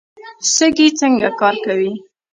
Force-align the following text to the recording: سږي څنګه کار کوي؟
سږي 0.55 0.87
څنګه 0.99 1.29
کار 1.39 1.55
کوي؟ 1.65 1.91